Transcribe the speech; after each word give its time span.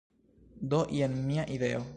Do, 0.73 0.79
jen 1.01 1.21
mia 1.29 1.47
ideo! 1.59 1.87